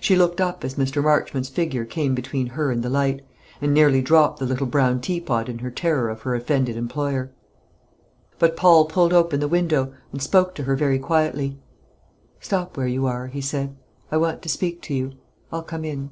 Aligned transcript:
She 0.00 0.16
looked 0.16 0.40
up 0.40 0.64
as 0.64 0.76
Mr. 0.76 1.02
Marchmont's 1.02 1.50
figure 1.50 1.84
came 1.84 2.14
between 2.14 2.46
her 2.46 2.72
and 2.72 2.82
the 2.82 2.88
light, 2.88 3.20
and 3.60 3.74
nearly 3.74 4.00
dropped 4.00 4.38
the 4.38 4.46
little 4.46 4.66
brown 4.66 5.02
teapot 5.02 5.50
in 5.50 5.58
her 5.58 5.70
terror 5.70 6.08
of 6.08 6.22
her 6.22 6.34
offended 6.34 6.78
employer. 6.78 7.30
But 8.38 8.56
Paul 8.56 8.86
pulled 8.86 9.12
open 9.12 9.38
the 9.38 9.48
window, 9.48 9.92
and 10.12 10.22
spoke 10.22 10.54
to 10.54 10.62
her 10.62 10.76
very 10.76 10.98
quietly. 10.98 11.58
"Stop 12.40 12.78
where 12.78 12.88
you 12.88 13.04
are," 13.04 13.26
he 13.26 13.42
said; 13.42 13.76
"I 14.10 14.16
want 14.16 14.40
to 14.40 14.48
speak 14.48 14.80
to 14.80 14.94
you. 14.94 15.12
I'll 15.52 15.62
come 15.62 15.84
in." 15.84 16.08